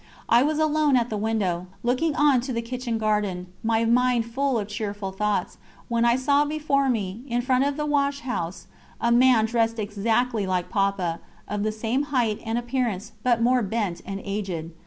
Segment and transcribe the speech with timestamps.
[0.29, 4.57] I was alone at the window, looking on to the kitchen garden, my mind full
[4.57, 8.65] of cheerful thoughts, when I saw before me, in front of the wash house,
[8.99, 14.01] a man dressed exactly like Papa, of the same height and appearance, but more bent
[14.03, 14.71] and aged.